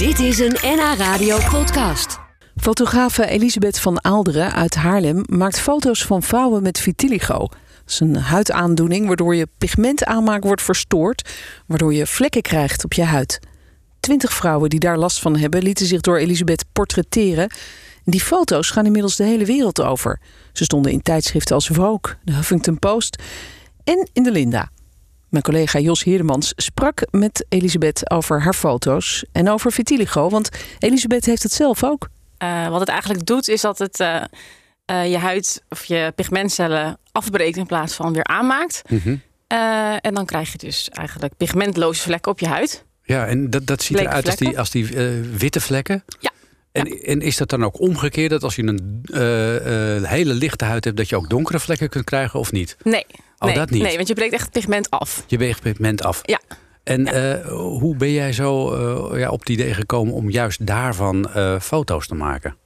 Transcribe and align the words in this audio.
Dit 0.00 0.18
is 0.18 0.38
een 0.38 0.56
NH 0.62 0.94
Radio 0.96 1.38
podcast. 1.50 2.18
Fotografe 2.56 3.26
Elisabeth 3.26 3.80
van 3.80 4.04
Aalderen 4.04 4.52
uit 4.52 4.74
Haarlem 4.74 5.22
maakt 5.26 5.60
foto's 5.60 6.04
van 6.04 6.22
vrouwen 6.22 6.62
met 6.62 6.80
vitiligo. 6.80 7.38
Dat 7.38 7.50
is 7.86 8.00
een 8.00 8.16
huidaandoening 8.16 9.06
waardoor 9.06 9.34
je 9.34 9.48
pigmentaanmaak 9.58 10.44
wordt 10.44 10.62
verstoord, 10.62 11.30
waardoor 11.66 11.94
je 11.94 12.06
vlekken 12.06 12.42
krijgt 12.42 12.84
op 12.84 12.92
je 12.92 13.02
huid. 13.02 13.38
Twintig 14.00 14.32
vrouwen 14.32 14.70
die 14.70 14.80
daar 14.80 14.98
last 14.98 15.18
van 15.18 15.36
hebben, 15.36 15.62
lieten 15.62 15.86
zich 15.86 16.00
door 16.00 16.18
Elisabeth 16.18 16.64
portretteren. 16.72 17.50
Die 18.04 18.20
foto's 18.20 18.70
gaan 18.70 18.86
inmiddels 18.86 19.16
de 19.16 19.24
hele 19.24 19.44
wereld 19.44 19.82
over. 19.82 20.20
Ze 20.52 20.64
stonden 20.64 20.92
in 20.92 21.02
tijdschriften 21.02 21.54
als 21.54 21.66
Vogue, 21.66 22.16
de 22.24 22.34
Huffington 22.34 22.78
Post 22.78 23.22
en 23.84 24.08
in 24.12 24.22
de 24.22 24.30
Linda. 24.30 24.70
Mijn 25.30 25.42
collega 25.42 25.78
Jos 25.78 26.02
Heerdemans 26.04 26.52
sprak 26.56 27.02
met 27.10 27.44
Elisabeth 27.48 28.10
over 28.10 28.42
haar 28.42 28.54
foto's 28.54 29.24
en 29.32 29.48
over 29.48 29.72
vitiligo, 29.72 30.28
want 30.28 30.48
Elisabeth 30.78 31.26
heeft 31.26 31.42
het 31.42 31.52
zelf 31.52 31.84
ook. 31.84 32.08
Uh, 32.42 32.68
wat 32.68 32.80
het 32.80 32.88
eigenlijk 32.88 33.26
doet, 33.26 33.48
is 33.48 33.60
dat 33.60 33.78
het 33.78 34.00
uh, 34.00 34.22
uh, 34.90 35.10
je 35.10 35.18
huid 35.18 35.62
of 35.68 35.84
je 35.84 36.12
pigmentcellen 36.14 36.98
afbreekt 37.12 37.56
in 37.56 37.66
plaats 37.66 37.94
van 37.94 38.12
weer 38.12 38.24
aanmaakt. 38.24 38.82
Mm 38.88 39.00
-hmm. 39.04 39.20
en 40.00 40.14
dan 40.14 40.26
krijg 40.26 40.52
je 40.52 40.58
dus 40.58 40.88
eigenlijk 40.88 41.36
pigmentloze 41.36 42.02
vlekken 42.02 42.32
op 42.32 42.40
je 42.40 42.48
huid. 42.48 42.84
Ja, 43.02 43.26
en 43.26 43.50
dat, 43.50 43.66
dat 43.66 43.82
ziet 43.82 43.96
Bleke 43.96 44.08
eruit 44.08 44.26
als 44.26 44.36
die, 44.36 44.58
als 44.58 44.70
die 44.70 44.86
witte 45.36 45.60
vlekken. 45.60 46.04
Ja. 46.18 46.30
En, 46.72 46.86
Ja. 46.86 46.94
en 46.94 47.20
is 47.20 47.36
dat 47.36 47.48
dan 47.48 47.64
ook 47.64 47.80
omgekeerd 47.80 48.30
dat 48.30 48.42
als 48.42 48.56
je 48.56 48.62
een 48.62 50.04
hele 50.04 50.34
lichte 50.34 50.64
huid 50.64 50.84
hebt, 50.84 50.96
dat 50.96 51.08
je 51.08 51.16
ook 51.16 51.30
donkere 51.30 51.60
vlekken 51.60 51.88
kunt 51.88 52.04
krijgen 52.04 52.40
of 52.40 52.52
niet? 52.52 52.76
Nee. 52.82 53.06
Oh, 53.42 53.48
nee, 53.48 53.58
dat 53.58 53.70
niet? 53.70 53.82
Nee, 53.82 53.96
want 53.96 54.08
je 54.08 54.14
breekt 54.14 54.32
echt 54.32 54.42
het 54.42 54.52
pigment 54.52 54.90
af. 54.90 55.24
Je 55.26 55.38
weegt 55.38 55.62
pigment 55.62 56.02
af. 56.04 56.20
Ja. 56.22 56.40
En 56.84 57.04
Ja. 57.04 57.12
eh, 57.12 57.46
hoe 57.52 57.96
ben 57.96 58.12
jij 58.12 58.32
zo 58.32 58.72
eh, 59.12 59.18
ja, 59.20 59.30
op 59.30 59.38
het 59.40 59.48
idee 59.48 59.74
gekomen 59.74 60.14
om 60.14 60.30
juist 60.30 60.66
daarvan 60.66 61.32
eh, 61.32 61.60
foto's 61.60 62.06
te 62.06 62.14
maken? 62.14 62.56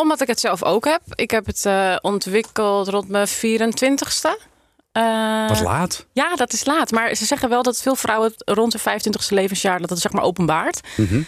Omdat 0.00 0.20
ik 0.20 0.26
het 0.26 0.40
zelf 0.40 0.62
ook 0.64 0.84
heb. 0.84 1.00
Ik 1.14 1.30
heb 1.30 1.46
het 1.46 1.66
ontwikkeld 2.00 2.88
rond 2.88 3.08
mijn 3.08 3.28
24ste. 3.28 4.54
Uh, 4.92 5.48
Wat 5.48 5.60
laat? 5.60 6.06
Ja, 6.12 6.34
dat 6.34 6.52
is 6.52 6.64
laat. 6.64 6.90
Maar 6.90 7.14
ze 7.14 7.24
zeggen 7.24 7.48
wel 7.48 7.62
dat 7.62 7.82
veel 7.82 7.96
vrouwen 7.96 8.32
rond 8.36 8.72
hun 8.82 9.00
25ste 9.00 9.28
levensjaar 9.28 9.80
dat 9.80 9.90
het 9.90 9.98
zeg 10.00 10.12
maar 10.12 10.22
openbaart. 10.22 10.80
Mm 10.96 11.06
-hmm. 11.06 11.26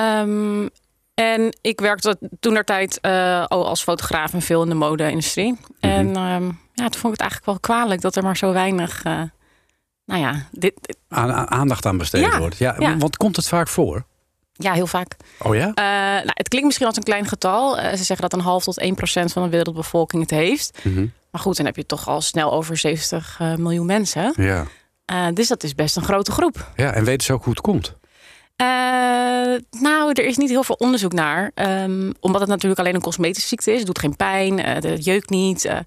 um, 0.00 0.70
en 1.18 1.56
ik 1.60 1.80
werkte 1.80 2.18
toen 2.40 2.54
der 2.54 2.64
tijd 2.64 2.98
uh, 3.02 3.44
al 3.46 3.68
als 3.68 3.82
fotograaf 3.82 4.32
en 4.32 4.42
veel 4.42 4.62
in 4.62 4.68
de 4.68 4.74
mode-industrie. 4.74 5.50
Mm 5.50 5.58
-hmm. 5.80 5.90
En 5.90 6.06
um, 6.06 6.60
ja, 6.72 6.88
toen 6.88 7.00
vond 7.00 7.14
ik 7.14 7.20
het 7.20 7.20
eigenlijk 7.20 7.44
wel 7.44 7.60
kwalijk 7.60 8.00
dat 8.00 8.16
er 8.16 8.22
maar 8.22 8.36
zo 8.36 8.52
weinig, 8.52 9.04
uh, 9.04 9.22
nou 10.04 10.20
ja, 10.20 10.46
dit, 10.50 10.72
dit... 10.80 10.96
Aan, 11.08 11.32
aan, 11.32 11.50
aandacht 11.50 11.86
aan 11.86 11.98
besteed 11.98 12.24
ja, 12.24 12.38
wordt. 12.38 12.56
Ja, 12.56 12.74
ja, 12.78 12.96
Want 12.96 13.16
komt 13.16 13.36
het 13.36 13.48
vaak 13.48 13.68
voor? 13.68 14.04
Ja, 14.52 14.72
heel 14.72 14.86
vaak. 14.86 15.16
Oh 15.38 15.54
ja? 15.54 15.66
Uh, 15.66 15.74
nou, 16.24 16.30
het 16.34 16.48
klinkt 16.48 16.66
misschien 16.66 16.86
als 16.86 16.96
een 16.96 17.02
klein 17.02 17.26
getal. 17.26 17.74
Ze 17.74 18.04
zeggen 18.04 18.20
dat 18.20 18.32
een 18.32 18.44
half 18.44 18.64
tot 18.64 18.78
1 18.78 18.94
procent 18.94 19.32
van 19.32 19.42
de 19.42 19.48
wereldbevolking 19.48 20.22
het 20.22 20.30
heeft. 20.30 20.78
Mm 20.82 20.94
-hmm. 20.94 21.12
Maar 21.30 21.40
goed, 21.40 21.56
dan 21.56 21.66
heb 21.66 21.76
je 21.76 21.86
toch 21.86 22.08
al 22.08 22.20
snel 22.20 22.52
over 22.52 22.76
70 22.76 23.38
uh, 23.42 23.54
miljoen 23.54 23.86
mensen. 23.86 24.32
Ja. 24.36 24.66
dus 25.30 25.48
dat 25.48 25.62
is 25.62 25.74
best 25.74 25.96
een 25.96 26.02
grote 26.02 26.32
groep. 26.32 26.70
Ja, 26.76 26.92
en 26.92 27.04
weten 27.04 27.26
ze 27.26 27.32
ook 27.32 27.44
hoe 27.44 27.52
het 27.52 27.62
komt? 27.62 27.97
Uh, 28.62 28.66
nou, 29.82 30.12
er 30.12 30.24
is 30.24 30.36
niet 30.36 30.50
heel 30.50 30.62
veel 30.62 30.74
onderzoek 30.74 31.12
naar. 31.12 31.50
Um, 31.54 32.14
omdat 32.20 32.40
het 32.40 32.50
natuurlijk 32.50 32.80
alleen 32.80 32.94
een 32.94 33.00
cosmetische 33.00 33.48
ziekte 33.48 33.70
is. 33.72 33.76
Het 33.78 33.86
doet 33.86 33.98
geen 33.98 34.16
pijn, 34.16 34.58
uh, 34.58 34.64
het 34.92 35.04
jeukt 35.04 35.30
niet. 35.30 35.64
Uh, 35.64 35.78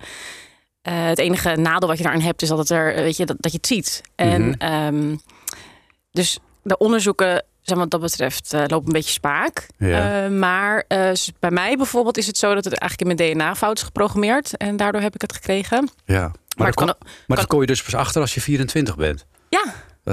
het 0.81 1.19
enige 1.19 1.55
nadeel 1.55 1.87
wat 1.87 1.97
je 1.97 2.03
daarin 2.03 2.21
hebt 2.21 2.41
is 2.41 2.47
dat, 2.49 2.57
het 2.57 2.69
er, 2.69 2.93
weet 2.95 3.17
je, 3.17 3.25
dat, 3.25 3.35
dat 3.39 3.51
je 3.51 3.57
het 3.57 3.67
ziet. 3.67 4.01
En 4.15 4.41
Mhm. 4.59 4.73
um, 4.95 5.21
dus 6.11 6.39
de 6.63 6.77
onderzoeken, 6.77 7.43
maar, 7.65 7.77
wat 7.77 7.89
dat 7.89 8.01
betreft, 8.01 8.51
lopen 8.53 8.85
een 8.87 8.93
beetje 8.93 9.11
spaak. 9.11 9.67
Ja. 9.77 10.29
maar 10.29 10.85
bij 11.39 11.51
mij 11.51 11.77
bijvoorbeeld 11.77 12.17
is 12.17 12.27
het 12.27 12.37
zo 12.37 12.53
dat 12.53 12.63
het 12.63 12.73
eigenlijk 12.73 13.11
in 13.11 13.17
mijn 13.25 13.33
DNA 13.35 13.55
fout 13.55 13.77
is 13.77 13.83
geprogrammeerd. 13.83 14.57
En 14.57 14.77
daardoor 14.77 15.01
heb 15.01 15.15
ik 15.15 15.21
het 15.21 15.33
gekregen. 15.33 15.89
Ja, 16.05 16.19
maar, 16.21 16.29
Maar 16.29 16.31
dat, 16.57 16.65
het 16.65 16.75
kan 16.75 16.85
kom, 16.85 16.95
ook- 16.95 17.03
maar 17.03 17.25
kan- 17.27 17.35
dat 17.35 17.45
kom 17.47 17.59
je 17.61 17.65
dus 17.67 17.83
pas 17.83 17.95
achter 17.95 18.21
als 18.21 18.33
je 18.33 18.41
24 18.41 18.95
bent. 18.95 19.25
Ja, 19.49 19.63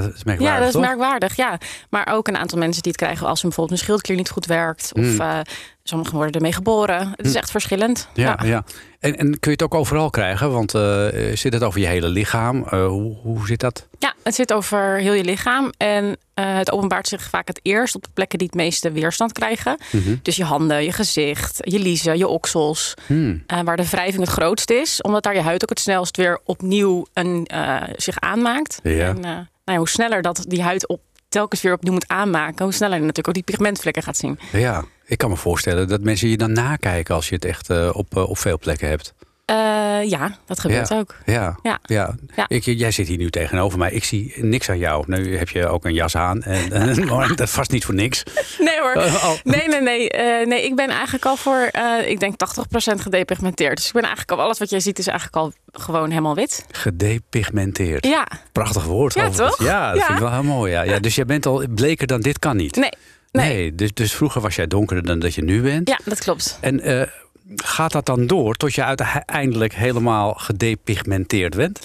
Dat 0.02 0.14
is 0.14 0.24
merkwaardig, 0.24 0.54
Ja, 0.54 0.58
dat 0.58 0.66
is 0.66 0.72
toch? 0.72 0.82
merkwaardig. 0.82 1.36
Ja. 1.36 1.58
Maar 1.90 2.08
ook 2.12 2.28
een 2.28 2.36
aantal 2.36 2.58
mensen 2.58 2.82
die 2.82 2.92
het 2.92 3.00
krijgen 3.00 3.26
als 3.26 3.40
hun 3.42 3.50
bijvoorbeeld 3.50 3.78
een 3.80 3.84
schildklier 3.86 4.16
niet 4.16 4.30
goed 4.30 4.46
werkt. 4.46 4.90
Of 4.94 5.02
Mm. 5.02 5.20
uh, 5.20 5.38
sommigen 5.82 6.14
worden 6.14 6.32
ermee 6.34 6.52
geboren. 6.52 7.12
Het 7.16 7.26
is 7.26 7.34
echt 7.34 7.50
verschillend. 7.50 8.08
Ja, 8.14 8.38
ja. 8.44 8.64
En, 9.00 9.16
en 9.16 9.26
kun 9.30 9.38
je 9.40 9.50
het 9.50 9.62
ook 9.62 9.74
overal 9.74 10.10
krijgen? 10.10 10.52
Want 10.52 10.74
uh, 10.74 11.06
zit 11.34 11.52
het 11.52 11.62
over 11.62 11.80
je 11.80 11.86
hele 11.86 12.08
lichaam? 12.08 12.56
Uh, 12.56 12.86
hoe, 12.86 13.16
hoe 13.22 13.46
zit 13.46 13.60
dat? 13.60 13.86
Ja, 13.98 14.14
het 14.22 14.34
zit 14.34 14.52
over 14.52 14.96
heel 14.96 15.12
je 15.12 15.24
lichaam. 15.24 15.72
En 15.76 16.04
uh, 16.04 16.14
het 16.56 16.72
openbaart 16.72 17.08
zich 17.08 17.22
vaak 17.22 17.48
het 17.48 17.60
eerst 17.62 17.94
op 17.94 18.02
de 18.02 18.08
plekken 18.14 18.38
die 18.38 18.46
het 18.46 18.56
meeste 18.56 18.92
weerstand 18.92 19.32
krijgen. 19.32 19.78
Mm 19.90 20.02
-hmm. 20.02 20.18
Dus 20.22 20.36
je 20.36 20.44
handen, 20.44 20.84
je 20.84 20.92
gezicht, 20.92 21.58
je 21.60 21.78
liezen, 21.78 22.18
je 22.18 22.28
oksels. 22.28 22.94
Hmm. 23.06 23.44
Waar 23.64 23.76
de 23.76 23.88
wrijving 23.88 24.20
het 24.22 24.32
grootst 24.32 24.70
is. 24.70 25.00
Omdat 25.02 25.22
daar 25.22 25.34
je 25.34 25.40
huid 25.42 25.62
ook 25.62 25.68
het 25.68 25.80
snelst 25.80 26.16
weer 26.16 26.40
opnieuw 26.44 27.06
een, 27.12 27.48
zich 27.96 28.20
aanmaakt. 28.20 28.80
Ja. 28.82 29.08
En, 29.08 29.48
nou 29.68 29.78
hoe 29.78 29.88
sneller 29.88 30.22
dat 30.22 30.44
die 30.48 30.62
huid 30.62 30.88
op, 30.88 31.00
telkens 31.28 31.62
weer 31.62 31.72
opnieuw 31.72 31.92
moet 31.92 32.08
aanmaken... 32.08 32.64
hoe 32.64 32.74
sneller 32.74 32.94
je 32.94 33.00
natuurlijk 33.00 33.28
ook 33.28 33.34
die 33.34 33.42
pigmentvlekken 33.42 34.02
gaat 34.02 34.16
zien. 34.16 34.38
Ja, 34.52 34.84
ik 35.04 35.18
kan 35.18 35.30
me 35.30 35.36
voorstellen 35.36 35.88
dat 35.88 36.00
mensen 36.00 36.28
je 36.28 36.36
dan 36.36 36.52
nakijken... 36.52 37.14
als 37.14 37.28
je 37.28 37.34
het 37.34 37.44
echt 37.44 37.70
uh, 37.70 37.90
op, 37.92 38.16
uh, 38.16 38.28
op 38.28 38.38
veel 38.38 38.58
plekken 38.58 38.88
hebt. 38.88 39.14
Uh, 39.50 40.10
ja, 40.10 40.38
dat 40.46 40.60
gebeurt 40.60 40.88
ja. 40.88 40.98
ook. 40.98 41.14
Ja, 41.24 41.58
ja. 41.62 41.78
ja. 41.82 42.14
ja. 42.36 42.44
Ik, 42.48 42.64
jij 42.64 42.90
zit 42.90 43.08
hier 43.08 43.16
nu 43.16 43.30
tegenover 43.30 43.78
mij. 43.78 43.92
Ik 43.92 44.04
zie 44.04 44.32
niks 44.36 44.70
aan 44.70 44.78
jou. 44.78 45.04
Nu 45.06 45.36
heb 45.36 45.48
je 45.48 45.66
ook 45.66 45.84
een 45.84 45.94
jas 45.94 46.16
aan. 46.16 46.42
En, 46.42 46.72
en 47.08 47.36
dat 47.36 47.50
vast 47.50 47.70
niet 47.70 47.84
voor 47.84 47.94
niks. 47.94 48.22
Nee 48.58 48.80
hoor. 48.80 48.94
Oh. 48.96 49.30
Nee, 49.44 49.68
nee, 49.68 49.80
nee. 49.80 50.12
Uh, 50.12 50.46
nee, 50.46 50.64
ik 50.64 50.76
ben 50.76 50.88
eigenlijk 50.88 51.24
al 51.24 51.36
voor, 51.36 51.70
uh, 51.72 52.08
ik 52.08 52.20
denk 52.20 52.34
80% 52.34 53.00
gedepigmenteerd. 53.00 53.76
Dus 53.76 53.86
ik 53.86 53.92
ben 53.92 54.02
eigenlijk 54.02 54.32
al, 54.32 54.40
alles 54.40 54.58
wat 54.58 54.70
jij 54.70 54.80
ziet 54.80 54.98
is 54.98 55.06
eigenlijk 55.06 55.36
al 55.36 55.52
gewoon 55.72 56.08
helemaal 56.08 56.34
wit. 56.34 56.66
Gedepigmenteerd. 56.70 58.06
Ja. 58.06 58.26
Prachtig 58.52 58.84
woord. 58.84 59.14
Ja, 59.14 59.26
overigens. 59.26 59.56
toch? 59.56 59.66
Ja, 59.66 59.92
dat 59.92 60.02
vind 60.02 60.18
ik 60.18 60.24
wel 60.24 60.32
heel 60.32 60.42
mooi. 60.42 60.72
Ja. 60.72 60.82
Ja, 60.82 60.98
dus 60.98 61.14
jij 61.14 61.24
bent 61.24 61.46
al 61.46 61.64
bleker 61.74 62.06
dan 62.06 62.20
dit 62.20 62.38
kan 62.38 62.56
niet. 62.56 62.76
Nee. 62.76 62.90
Nee, 63.30 63.54
nee 63.54 63.74
dus, 63.74 63.94
dus 63.94 64.12
vroeger 64.12 64.40
was 64.40 64.56
jij 64.56 64.66
donkerder 64.66 65.04
dan 65.04 65.18
dat 65.18 65.34
je 65.34 65.42
nu 65.42 65.62
bent. 65.62 65.88
Ja, 65.88 65.98
dat 66.04 66.18
klopt. 66.18 66.58
En 66.60 67.08
gaat 67.56 67.92
dat 67.92 68.06
dan 68.06 68.26
door 68.26 68.54
tot 68.54 68.74
je 68.74 68.84
uiteindelijk 68.84 69.74
helemaal 69.74 70.34
gedepigmenteerd 70.34 71.56
bent? 71.56 71.80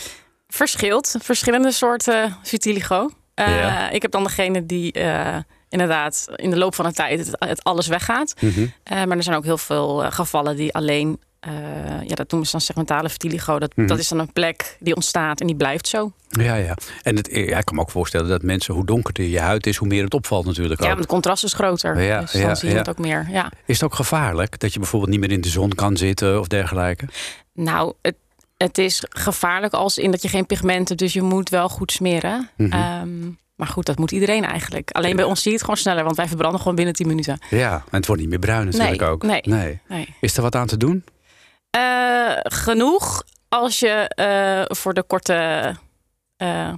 Verschilt. 0.47 1.15
Verschillende 1.21 1.71
soorten 1.71 2.37
vitiligo. 2.43 3.09
Uh, 3.35 3.59
ja. 3.59 3.89
Ik 3.89 4.01
heb 4.01 4.11
dan 4.11 4.23
degene 4.23 4.65
die 4.65 4.99
uh, 4.99 5.37
inderdaad 5.69 6.27
in 6.35 6.49
de 6.49 6.57
loop 6.57 6.75
van 6.75 6.85
de 6.85 6.93
tijd 6.93 7.19
het, 7.19 7.35
het 7.39 7.63
alles 7.63 7.87
weggaat. 7.87 8.33
Mm 8.39 8.49
-hmm. 8.49 8.63
uh, 8.63 9.03
maar 9.03 9.17
er 9.17 9.23
zijn 9.23 9.35
ook 9.35 9.43
heel 9.43 9.57
veel 9.57 10.11
gevallen 10.11 10.55
die 10.55 10.73
alleen... 10.73 11.19
Uh, 11.47 11.53
ja, 12.07 12.15
dat 12.15 12.29
noemen 12.31 12.45
ze 12.45 12.51
dan 12.51 12.61
segmentale 12.61 13.09
vitiligo. 13.09 13.59
Dat, 13.59 13.75
Mhm. 13.75 13.87
dat 13.87 13.99
is 13.99 14.07
dan 14.07 14.19
een 14.19 14.33
plek 14.33 14.77
die 14.79 14.95
ontstaat 14.95 15.41
en 15.41 15.47
die 15.47 15.55
blijft 15.55 15.87
zo. 15.87 16.11
Ja, 16.29 16.55
ja. 16.55 16.77
En 17.01 17.15
het, 17.15 17.29
ja, 17.31 17.57
ik 17.57 17.65
kan 17.65 17.75
me 17.75 17.81
ook 17.81 17.91
voorstellen 17.91 18.27
dat 18.27 18.41
mensen, 18.41 18.73
hoe 18.73 18.85
donkerder 18.85 19.25
je 19.25 19.39
huid 19.39 19.67
is, 19.67 19.77
hoe 19.77 19.87
meer 19.87 20.03
het 20.03 20.13
opvalt 20.13 20.45
natuurlijk 20.45 20.73
ook. 20.73 20.79
Ja, 20.79 20.87
want 20.87 20.99
het 20.99 21.09
contrast 21.09 21.43
is 21.43 21.53
groter. 21.53 22.01
Ja, 22.01 22.19
dus 22.19 22.31
dan 22.31 22.41
ja, 22.41 22.55
zie 22.55 22.67
je 22.67 22.73
ja. 22.73 22.79
het 22.79 22.89
ook 22.89 22.99
meer. 22.99 23.27
Ja. 23.29 23.51
Is 23.65 23.75
het 23.75 23.83
ook 23.83 23.95
gevaarlijk 23.95 24.59
dat 24.59 24.73
je 24.73 24.79
bijvoorbeeld 24.79 25.11
niet 25.11 25.19
meer 25.19 25.31
in 25.31 25.41
de 25.41 25.49
zon 25.49 25.69
kan 25.69 25.97
zitten 25.97 26.39
of 26.39 26.47
dergelijke? 26.47 27.05
Nou, 27.53 27.93
het, 28.01 28.15
het 28.57 28.77
is 28.77 29.03
gevaarlijk 29.09 29.73
als 29.73 29.97
in 29.97 30.11
dat 30.11 30.21
je 30.21 30.27
geen 30.27 30.45
pigment 30.45 30.87
hebt, 30.87 30.99
dus 30.99 31.13
je 31.13 31.21
moet 31.21 31.49
wel 31.49 31.69
goed 31.69 31.91
smeren. 31.91 32.49
Mhm. 32.57 33.01
Um, 33.01 33.37
maar 33.55 33.67
goed, 33.67 33.85
dat 33.85 33.97
moet 33.97 34.11
iedereen 34.11 34.45
eigenlijk. 34.45 34.91
Alleen 34.91 35.15
bij 35.15 35.25
ons 35.25 35.41
zie 35.41 35.49
je 35.51 35.57
het 35.57 35.65
gewoon 35.65 35.79
sneller, 35.79 36.03
want 36.03 36.15
wij 36.15 36.27
verbranden 36.27 36.59
gewoon 36.59 36.75
binnen 36.75 36.93
10 36.93 37.07
minuten. 37.07 37.39
Ja, 37.49 37.73
en 37.73 37.97
het 37.97 38.05
wordt 38.05 38.21
niet 38.21 38.29
meer 38.29 38.39
bruin 38.39 38.65
natuurlijk 38.65 38.99
nee, 38.99 39.09
ook. 39.09 39.23
Nee, 39.23 39.41
nee. 39.43 39.79
nee. 39.87 40.15
Is 40.19 40.35
er 40.35 40.41
wat 40.41 40.55
aan 40.55 40.67
te 40.67 40.77
doen? 40.77 41.03
Uh, 41.75 42.31
genoeg 42.43 43.23
als 43.49 43.79
je 43.79 44.11
uh, 44.69 44.75
voor 44.75 44.93
de 44.93 45.03
korte. 45.03 45.75
Uh, 46.37 46.73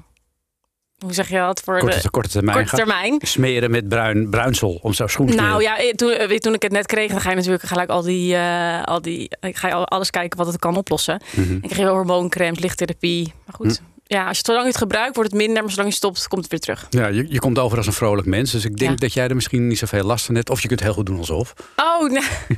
hoe 0.97 1.13
zeg 1.13 1.29
je 1.29 1.35
dat? 1.37 1.61
Voor 1.61 1.79
korte, 1.79 2.01
de 2.01 2.09
korte 2.09 2.29
termijn. 2.29 2.57
Korte 2.57 2.75
termijn. 2.75 3.19
Smeren 3.21 3.71
met 3.71 3.89
bruin, 3.89 4.29
bruinsel 4.29 4.79
om 4.81 4.93
zo 4.93 5.07
schoen 5.07 5.27
te 5.27 5.35
Nou 5.35 5.61
ja, 5.61 5.77
toen, 5.95 6.39
toen 6.39 6.53
ik 6.53 6.61
het 6.61 6.71
net 6.71 6.85
kreeg, 6.85 7.11
dan 7.11 7.21
ga 7.21 7.29
je 7.29 7.35
natuurlijk 7.35 7.63
gelijk 7.63 7.89
al 7.89 8.01
die, 8.01 8.37
al 8.83 9.01
die, 9.01 9.29
ga 9.39 9.67
je 9.67 9.73
alles 9.73 10.09
kijken 10.09 10.37
wat 10.37 10.47
het 10.47 10.59
kan 10.59 10.77
oplossen. 10.77 11.21
Mm 11.35 11.43
-hmm. 11.43 11.57
Ik 11.61 11.69
kreeg 11.69 11.87
hormooncremes, 11.87 12.59
lichttherapie. 12.59 13.33
Maar 13.45 13.55
goed, 13.55 13.79
mm 13.81 13.93
ja, 14.07 14.27
als 14.27 14.37
je 14.37 14.43
zolang 14.45 14.63
je 14.63 14.69
het 14.71 14.81
gebruikt, 14.81 15.15
wordt 15.15 15.31
het 15.31 15.39
minder. 15.39 15.63
Maar 15.63 15.71
zolang 15.71 15.89
je 15.89 15.95
stopt, 15.95 16.27
komt 16.27 16.41
het 16.41 16.51
weer 16.51 16.59
terug. 16.59 16.87
Ja, 16.89 17.07
je, 17.07 17.25
je 17.29 17.39
komt 17.39 17.59
over 17.59 17.77
als 17.77 17.87
een 17.87 17.93
vrolijk 17.93 18.27
mens. 18.27 18.51
Dus 18.51 18.65
ik 18.65 18.77
denk 18.77 18.91
Ja. 18.91 18.97
dat 18.97 19.13
jij 19.13 19.27
er 19.27 19.35
misschien 19.35 19.67
niet 19.67 19.77
zoveel 19.77 20.03
last 20.03 20.25
van 20.25 20.35
hebt. 20.35 20.49
Of 20.49 20.61
je 20.61 20.67
kunt 20.67 20.79
heel 20.79 20.93
goed 20.93 21.05
doen 21.05 21.17
alsof. 21.17 21.53
Oh, 21.75 22.09
nee. 22.09 22.21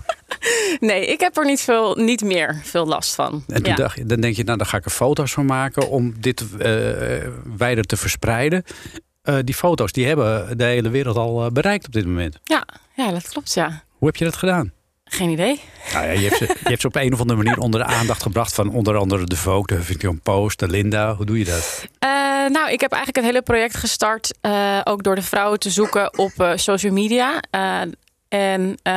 nee, 0.79 1.05
ik 1.05 1.19
heb 1.19 1.37
er 1.37 1.45
niet, 1.45 1.61
veel, 1.61 1.95
niet 1.95 2.21
meer 2.23 2.61
veel 2.63 2.85
last 2.85 3.15
van. 3.15 3.43
En 3.47 3.63
Ja. 3.63 3.75
dacht 3.75 4.09
dan 4.09 4.21
denk 4.21 4.35
je, 4.35 4.43
nou, 4.43 4.57
dan 4.57 4.67
ga 4.67 4.77
ik 4.77 4.85
er 4.85 4.91
foto's 4.91 5.31
van 5.33 5.45
maken 5.45 5.89
om 5.89 6.13
dit 6.19 6.43
eh 6.59 6.75
wijder 7.57 7.83
te 7.83 7.97
verspreiden. 7.97 8.63
Eh, 9.21 9.35
die 9.43 9.55
foto's 9.55 9.91
die 9.91 10.05
hebben 10.05 10.57
de 10.57 10.63
hele 10.63 10.89
wereld 10.89 11.17
al 11.17 11.45
eh, 11.45 11.51
bereikt 11.51 11.85
op 11.85 11.93
dit 11.93 12.05
moment. 12.05 12.39
Ja, 12.43 12.65
ja, 12.95 13.11
dat 13.11 13.29
klopt, 13.29 13.53
ja. 13.53 13.83
Hoe 13.97 14.07
heb 14.07 14.15
je 14.15 14.25
dat 14.25 14.35
gedaan? 14.35 14.71
Geen 15.05 15.29
idee. 15.29 15.59
Nou 15.93 16.05
ja, 16.05 16.11
je, 16.11 16.27
hebt 16.27 16.37
ze, 16.37 16.43
je 16.63 16.69
hebt 16.69 16.81
ze 16.81 16.87
op 16.87 16.95
een 16.95 17.13
of 17.13 17.19
andere 17.19 17.43
manier 17.43 17.57
onder 17.59 17.79
de 17.79 17.85
aandacht 17.85 18.21
gebracht 18.21 18.53
van 18.53 18.69
onder 18.69 18.95
andere 18.97 19.25
de 19.25 19.35
Vogue, 19.35 19.65
de 19.65 19.75
Huffington 19.75 20.19
Post, 20.21 20.59
de 20.59 20.67
Linda. 20.67 21.15
Hoe 21.15 21.25
doe 21.25 21.37
je 21.39 21.45
dat? 21.45 21.85
Uh, 22.03 22.09
nou, 22.49 22.71
ik 22.71 22.81
heb 22.81 22.91
eigenlijk 22.91 23.15
het 23.15 23.25
hele 23.25 23.41
project 23.41 23.77
gestart. 23.77 24.33
ook 24.83 25.03
door 25.03 25.15
de 25.15 25.21
vrouwen 25.21 25.59
te 25.59 25.69
zoeken 25.69 26.17
op 26.17 26.51
social 26.55 26.91
media. 26.93 27.39
En 28.29 28.77
eh, 28.83 28.93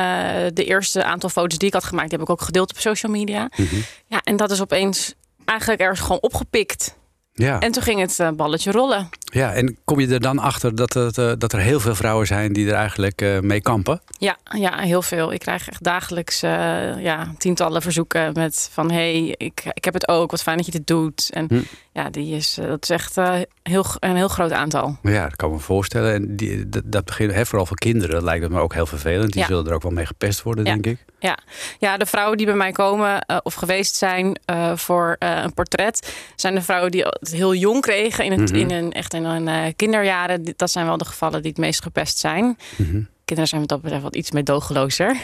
de 0.53 0.65
eerste 0.65 1.03
aantal 1.03 1.29
foto's 1.29 1.57
die 1.57 1.67
ik 1.67 1.73
had 1.73 1.83
gemaakt, 1.83 2.09
die 2.09 2.17
heb 2.17 2.27
ik 2.27 2.33
ook 2.33 2.41
gedeeld 2.41 2.69
op 2.69 2.79
social 2.79 3.11
media. 3.11 3.49
Mhm. 3.55 3.75
Ja, 4.05 4.21
en 4.23 4.35
dat 4.35 4.51
is 4.51 4.61
opeens 4.61 5.13
eigenlijk 5.45 5.81
ergens 5.81 5.99
gewoon 5.99 6.21
opgepikt. 6.21 6.95
Ja. 7.33 7.59
En 7.59 7.71
toen 7.71 7.83
ging 7.83 7.99
het 7.99 8.19
eh, 8.19 8.29
balletje 8.29 8.71
rollen. 8.71 9.09
Ja, 9.31 9.53
en 9.53 9.77
kom 9.85 9.99
je 9.99 10.07
er 10.07 10.19
dan 10.19 10.39
achter 10.39 10.75
dat, 10.75 10.93
het, 10.93 11.17
eh, 11.17 11.31
dat 11.37 11.53
er 11.53 11.59
heel 11.59 11.79
veel 11.79 11.95
vrouwen 11.95 12.27
zijn 12.27 12.53
die 12.53 12.67
er 12.67 12.73
eigenlijk 12.75 13.21
eh, 13.21 13.39
mee 13.39 13.61
kampen? 13.61 14.01
Ja, 14.17 14.37
ja, 14.57 14.79
heel 14.79 15.01
veel. 15.01 15.33
Ik 15.33 15.39
krijg 15.39 15.69
echt 15.69 15.83
dagelijks 15.83 16.41
eh, 16.43 16.51
ja, 17.03 17.33
tientallen 17.37 17.81
verzoeken 17.81 18.33
met 18.33 18.69
van... 18.71 18.91
hey, 18.91 19.35
ik, 19.37 19.63
ik 19.73 19.83
heb 19.85 19.93
het 19.93 20.07
ook, 20.07 20.31
wat 20.31 20.41
fijn 20.41 20.57
dat 20.57 20.65
je 20.65 20.71
dit 20.71 20.87
doet. 20.87 21.29
En 21.33 21.45
Hm. 21.49 21.61
ja, 21.93 22.09
die 22.09 22.35
is, 22.35 22.53
dat 22.67 22.83
is 22.83 22.89
echt 22.89 23.15
heel, 23.63 23.85
een 23.99 24.15
heel 24.15 24.27
groot 24.27 24.51
aantal. 24.51 24.97
Ja, 25.03 25.23
dat 25.23 25.35
kan 25.35 25.49
ik 25.49 25.55
me 25.55 25.61
voorstellen. 25.61 26.13
En 26.13 26.35
die, 26.35 26.69
dat, 26.69 26.83
dat 26.85 27.05
begint, 27.05 27.33
hè, 27.33 27.45
vooral 27.45 27.65
voor 27.65 27.77
kinderen 27.77 28.23
lijkt 28.23 28.43
het 28.43 28.51
me 28.51 28.59
ook 28.59 28.73
heel 28.73 28.85
vervelend. 28.85 29.31
Die 29.31 29.41
Ja. 29.41 29.47
zullen 29.47 29.67
er 29.67 29.73
ook 29.73 29.81
wel 29.83 29.91
mee 29.91 30.05
gepest 30.05 30.41
worden, 30.43 30.65
Ja. 30.65 30.71
denk 30.71 30.85
ik. 30.85 31.05
Ja, 31.79 31.97
de 31.97 32.05
vrouwen 32.05 32.37
die 32.37 32.45
bij 32.45 32.55
mij 32.55 32.71
komen 32.71 33.25
of 33.43 33.53
geweest 33.53 33.95
zijn 33.95 34.39
voor 34.75 35.15
een 35.19 35.53
portret... 35.53 36.13
zijn 36.35 36.55
de 36.55 36.61
vrouwen 36.61 36.91
die 36.91 37.01
het 37.03 37.31
heel 37.31 37.55
jong 37.55 37.81
kregen, 37.81 38.25
in, 38.25 38.31
het, 38.31 38.51
Mhm. 38.51 38.59
in 38.59 38.71
een, 38.71 38.91
echt 38.91 39.13
in 39.25 39.31
hun 39.31 39.47
eh, 39.47 39.73
kinderjaren. 39.75 40.53
Dat 40.55 40.71
zijn 40.71 40.85
wel 40.85 40.97
de 40.97 41.05
gevallen 41.05 41.41
die 41.41 41.51
het 41.51 41.59
meest 41.59 41.81
gepest 41.83 42.17
zijn. 42.17 42.57
Mhm. 42.77 43.01
Kinderen 43.25 43.49
zijn 43.49 43.61
wat 43.61 43.69
dat 43.69 43.81
betreft 43.81 44.03
wat 44.03 44.15
iets 44.15 44.31
meedogenlozer. 44.31 45.15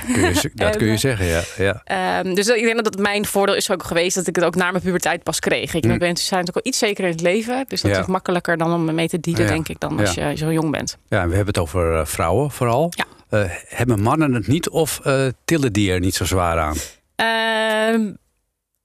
Dat 0.53 0.75
kun 0.77 0.85
je 0.85 0.91
En, 0.91 0.99
zeggen, 1.09 1.25
ja. 1.25 1.41
ja. 1.57 1.81
Ehm, 1.83 2.33
dus 2.33 2.47
ik 2.47 2.63
denk 2.63 2.75
dat 2.75 2.85
het 2.85 2.99
mijn 2.99 3.25
voordeel 3.25 3.55
is 3.55 3.71
ook 3.71 3.83
geweest 3.83 4.15
dat 4.15 4.27
ik 4.27 4.35
het 4.35 4.45
ook 4.45 4.55
na 4.55 4.71
mijn 4.71 4.83
puberteit 4.83 5.23
pas 5.23 5.39
kreeg. 5.39 5.73
Ik 5.73 5.83
Mm. 5.85 5.97
ben 5.97 6.17
zijn 6.17 6.39
natuurlijk 6.39 6.65
al 6.65 6.71
iets 6.71 6.77
zeker 6.77 7.03
in 7.03 7.11
het 7.11 7.21
leven. 7.21 7.65
Dus 7.67 7.81
dat 7.81 7.91
Ja. 7.91 7.99
is 7.99 8.05
makkelijker 8.05 8.57
dan 8.57 8.73
om 8.73 8.95
mee 8.95 9.07
te 9.07 9.19
dealen, 9.19 9.41
Ja. 9.43 9.47
denk 9.49 9.67
ik, 9.69 9.79
dan 9.79 9.99
als 9.99 10.13
je 10.13 10.33
zo 10.35 10.51
jong 10.51 10.71
bent. 10.71 10.97
Ja, 11.07 11.21
en 11.21 11.29
we 11.29 11.35
hebben 11.35 11.53
het 11.53 11.63
over 11.63 11.99
eh, 11.99 12.05
vrouwen 12.05 12.51
vooral. 12.51 12.91
Eh, 13.29 13.41
hebben 13.67 14.01
mannen 14.01 14.33
het 14.33 14.47
niet 14.47 14.69
of 14.69 14.99
eh, 15.03 15.25
tillen 15.45 15.73
die 15.73 15.91
er 15.91 15.99
niet 15.99 16.15
zo 16.15 16.25
zwaar 16.25 16.59
aan? 16.59 16.75
Ehm, 17.15 18.11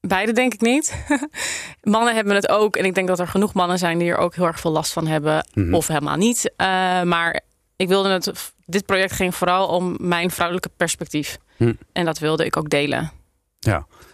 beide 0.06 0.32
denk 0.32 0.54
ik 0.54 0.60
niet. 0.60 1.04
mannen 1.82 2.14
hebben 2.14 2.34
het 2.34 2.49
ook. 2.49 2.76
En 2.76 2.84
ik 2.84 2.94
denk 2.94 3.08
dat 3.08 3.19
er 3.19 3.28
genoeg 3.28 3.52
mannen 3.52 3.78
zijn 3.78 3.99
die 3.99 4.10
er 4.10 4.16
ook 4.16 4.34
heel 4.34 4.46
erg 4.46 4.60
veel 4.60 4.70
last 4.70 4.93
van 4.93 5.06
hebben. 5.06 5.46
Mhm. 5.54 5.75
Of 5.75 5.87
helemaal 5.87 6.16
niet. 6.16 6.52
Eh, 6.56 6.66
maar 7.02 7.40
ik 7.76 7.88
wilde 7.88 8.08
het. 8.08 8.52
Dit 8.64 8.87
project 8.87 9.12
ging 9.12 9.34
vooral 9.34 9.66
om 9.69 9.96
mijn 10.00 10.31
vrouwelijke 10.31 10.70
perspectief. 10.76 11.38
Hm. 11.56 11.72
En 11.93 12.04
dat 12.04 12.19
wilde 12.19 12.44
ik 12.44 12.56
ook 12.56 12.69
delen. 12.69 13.12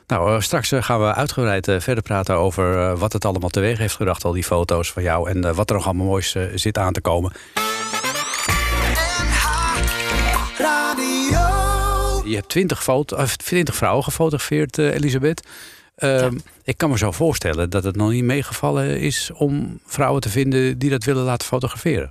Nou, 0.07 0.35
eh, 0.35 0.41
straks 0.41 0.73
eh, 0.73 0.83
gaan 0.83 1.01
we 1.01 1.15
uitgebreid 1.15 1.65
verder 1.79 2.03
praten 2.03 2.35
over 2.35 2.97
wat 2.97 3.13
het 3.13 3.25
allemaal 3.25 3.49
teweeg 3.49 3.79
heeft 3.79 3.97
gebracht. 3.97 4.25
Al 4.25 4.33
die 4.33 4.45
foto's 4.45 4.93
van 4.93 5.03
jou 5.03 5.31
en 5.31 5.55
wat 5.55 5.71
er 5.71 5.77
nog 5.77 5.85
allemaal 5.85 6.07
moois 6.07 6.37
zit 6.55 6.79
aan 6.79 6.93
te 6.93 7.01
komen. 7.01 7.33
Je 12.29 12.35
hebt 12.35 12.49
twintig, 12.49 12.83
foto, 12.83 13.17
of 13.17 13.37
20 13.37 13.75
vrouwen 13.75 14.05
gefotografeerd, 14.05 14.79
eh, 14.79 14.95
Ehm, 15.99 16.39
Ik 16.63 16.77
kan 16.79 16.91
me 16.91 16.99
zo 16.99 17.11
voorstellen 17.13 17.71
dat 17.71 17.85
het 17.85 17.97
nog 17.97 18.11
niet 18.11 18.25
meegevallen 18.25 19.01
is 19.01 19.31
om 19.35 19.81
vrouwen 19.87 20.21
te 20.21 20.29
vinden 20.29 20.79
die 20.79 20.91
dat 20.91 21.05
willen 21.05 21.25
laten 21.25 21.47
fotograferen. 21.47 22.11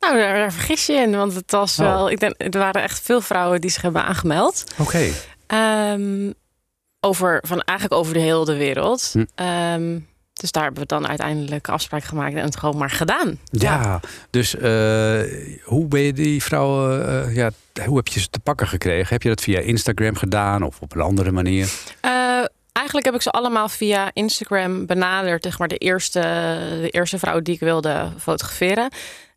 Nou, 0.00 0.16
daar, 0.16 0.34
daar 0.36 0.52
vergis 0.52 0.86
je 0.86 0.92
in. 0.92 1.10
Want 1.16 1.34
het 1.34 1.50
was 1.50 1.78
Oh. 1.78 1.84
wel. 1.86 2.10
Ik 2.10 2.20
denk, 2.20 2.34
er 2.38 2.58
waren 2.58 2.82
echt 2.82 3.00
veel 3.00 3.20
vrouwen 3.20 3.60
die 3.60 3.70
zich 3.70 3.82
hebben 3.82 4.04
aangemeld. 4.04 4.64
Oké. 4.78 5.08
Ehm, 5.46 6.30
over, 7.00 7.38
van 7.46 7.60
eigenlijk 7.60 8.00
over 8.00 8.14
de 8.14 8.20
hele 8.20 8.54
wereld. 8.54 9.10
Hm. 9.12 9.24
Ehm, 9.34 9.98
dus 10.32 10.50
daar 10.52 10.62
hebben 10.62 10.82
we 10.82 10.88
dan 10.88 11.08
uiteindelijk 11.08 11.68
afspraak 11.68 12.04
gemaakt 12.04 12.34
en 12.34 12.44
het 12.44 12.56
gewoon 12.56 12.76
maar 12.76 12.90
gedaan. 12.90 13.38
Ja, 13.50 14.00
dus 14.30 14.56
eh, 14.56 15.20
hoe 15.64 15.86
ben 15.88 16.00
je 16.00 16.12
die 16.12 16.42
vrouwen, 16.42 17.08
eh, 17.26 17.34
ja, 17.36 17.50
hoe 17.86 17.96
heb 17.96 18.08
je 18.08 18.20
ze 18.20 18.28
te 18.30 18.38
pakken 18.40 18.68
gekregen? 18.68 19.06
Heb 19.08 19.22
je 19.22 19.28
dat 19.28 19.40
via 19.40 19.58
Instagram 19.60 20.16
gedaan 20.16 20.62
of 20.62 20.80
op 20.80 20.94
een 20.94 21.00
andere 21.00 21.30
manier? 21.30 21.72
Eh, 22.00 22.10
eigenlijk 22.82 23.06
heb 23.06 23.14
ik 23.14 23.22
ze 23.22 23.30
allemaal 23.30 23.68
via 23.68 24.10
Instagram 24.12 24.86
benaderd. 24.86 25.42
Zeg 25.44 25.58
maar 25.58 25.68
de 25.68 25.76
eerste, 25.76 26.20
de 26.80 26.88
eerste 26.90 27.18
vrouw 27.18 27.40
die 27.40 27.54
ik 27.54 27.60
wilde 27.60 28.08
fotograferen. 28.18 28.90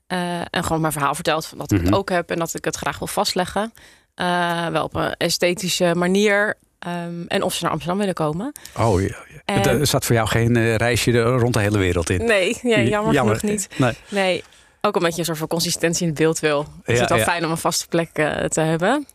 Eh, 0.08 0.40
en 0.50 0.64
gewoon 0.64 0.82
mijn 0.82 0.94
verhaal 0.94 1.16
verteld 1.16 1.46
van 1.46 1.58
dat 1.58 1.72
ik 1.72 1.78
Mhm. 1.78 1.88
het 1.88 1.96
ook 1.96 2.10
heb 2.10 2.30
en 2.32 2.40
dat 2.40 2.54
ik 2.54 2.66
het 2.66 2.76
graag 2.76 2.98
wil 2.98 3.08
vastleggen. 3.08 3.74
Eh, 4.16 4.68
wel 4.68 4.84
op 4.84 4.96
een 4.96 5.14
esthetische 5.18 5.96
manier. 5.96 6.58
Ehm, 6.80 7.22
en 7.28 7.44
of 7.44 7.54
ze 7.54 7.64
naar 7.64 7.72
Amsterdam 7.72 8.00
willen 8.00 8.14
komen. 8.14 8.52
Oh, 8.78 9.02
ja. 9.02 9.16
En- 9.46 9.64
Er 9.80 9.88
zat 9.88 10.06
voor 10.06 10.16
jou 10.16 10.28
geen 10.28 10.56
eh, 10.56 10.76
reisje 10.76 11.22
rond 11.22 11.54
de 11.54 11.60
hele 11.60 11.78
wereld 11.78 12.10
in. 12.10 12.26
Nee, 12.26 12.60
ja, 12.62 12.80
jammer, 12.80 13.14
genoeg 13.16 13.42
niet. 13.42 13.68
Nee. 13.78 13.94
Nee, 14.10 14.44
ook 14.82 14.96
omdat 14.96 15.14
je 15.14 15.20
een 15.20 15.26
soort 15.26 15.38
van 15.38 15.48
consistentie 15.48 16.02
in 16.02 16.08
het 16.10 16.18
beeld 16.18 16.40
wil. 16.40 16.66
Is 16.86 16.94
Ja, 16.96 17.00
het 17.02 17.10
wel 17.10 17.18
ja. 17.18 17.24
fijn 17.24 17.46
om 17.46 17.52
een 17.52 17.58
vaste 17.58 17.88
plek 17.88 18.10
te 18.48 18.62
hebben. 18.62 19.06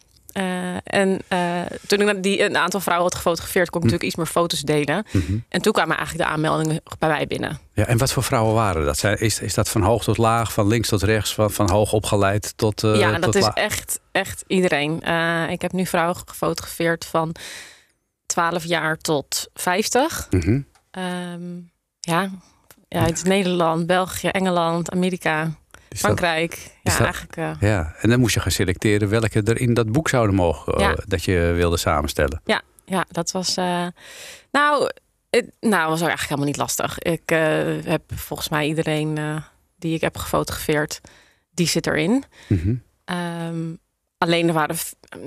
En 0.84 1.20
toen 1.86 2.08
ik 2.08 2.22
die, 2.22 2.42
een 2.42 2.56
aantal 2.56 2.80
vrouwen 2.80 3.06
had 3.08 3.16
gefotografeerd, 3.16 3.70
kon 3.70 3.80
ik 3.82 3.86
Hm. 3.86 3.92
natuurlijk 3.92 4.04
iets 4.04 4.16
meer 4.16 4.42
foto's 4.42 4.60
delen. 4.60 5.04
Mhm. 5.12 5.38
En 5.48 5.62
toen 5.62 5.72
kwamen 5.72 5.96
eigenlijk 5.96 6.28
de 6.28 6.34
aanmeldingen 6.34 6.82
bij 6.98 7.08
mij 7.08 7.26
binnen. 7.26 7.58
Ja, 7.74 7.86
en 7.86 7.98
wat 7.98 8.12
voor 8.12 8.22
vrouwen 8.22 8.54
waren 8.54 8.84
dat? 8.84 8.98
Zijn, 8.98 9.18
is, 9.18 9.40
is 9.40 9.54
dat 9.54 9.68
van 9.68 9.82
hoog 9.82 10.04
tot 10.04 10.18
laag, 10.18 10.52
van 10.52 10.66
links 10.66 10.88
tot 10.88 11.02
rechts, 11.02 11.34
van, 11.34 11.50
van 11.50 11.70
hoog 11.70 11.92
opgeleid 11.92 12.52
tot, 12.56 12.84
eh 12.84 12.96
ja, 12.98 13.12
tot 13.12 13.22
dat 13.22 13.34
is 13.34 13.48
echt, 13.54 14.00
echt 14.12 14.44
iedereen. 14.46 15.02
Eh, 15.02 15.50
ik 15.50 15.62
heb 15.62 15.72
nu 15.72 15.86
vrouwen 15.86 16.16
gefotografeerd 16.26 17.04
van 17.04 17.34
12 18.26 18.64
jaar 18.64 18.96
tot 18.98 19.48
50. 19.54 20.26
Mhm. 20.30 20.60
Ehm, 20.90 21.56
ja, 22.00 22.30
ja, 22.88 23.00
uit 23.00 23.24
Nederland, 23.24 23.86
België, 23.86 24.28
Engeland, 24.28 24.90
Amerika, 24.90 25.50
Dat- 25.90 25.98
Frankrijk. 25.98 26.70
Ja, 26.82 26.92
dat- 26.96 27.00
eigenlijk. 27.00 27.36
eh, 27.36 27.52
ja, 27.60 27.94
en 28.00 28.08
dan 28.10 28.20
moest 28.20 28.34
je 28.34 28.40
gaan 28.40 28.50
selecteren 28.52 29.08
welke 29.08 29.42
er 29.42 29.60
in 29.60 29.74
dat 29.74 29.92
boek 29.92 30.08
zouden 30.08 30.34
mogen, 30.34 30.72
eh, 30.74 30.80
Ja. 30.80 30.96
dat 31.06 31.24
je 31.24 31.38
wilde 31.56 31.76
samenstellen. 31.76 32.40
Ja, 32.84 33.04
dat 33.08 33.30
was. 33.30 33.56
eh, 33.56 33.86
nou, 34.52 34.90
het 35.30 35.46
nou, 35.60 35.88
was 35.88 36.00
ook 36.02 36.08
eigenlijk 36.08 36.20
helemaal 36.20 36.46
niet 36.46 36.56
lastig. 36.56 36.98
Ik 36.98 37.28
heb 37.84 38.02
volgens 38.14 38.48
mij 38.48 38.66
iedereen 38.66 39.18
die 39.78 39.94
ik 39.94 40.00
heb 40.00 40.16
gefotografeerd, 40.16 41.00
die 41.54 41.66
zit 41.66 41.86
erin. 41.86 42.24
Mhm. 42.48 42.74
Ehm, 43.04 43.74
alleen 44.18 44.48
er 44.48 44.54
waren 44.54 44.76